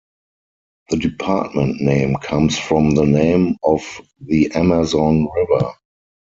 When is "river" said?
5.35-5.73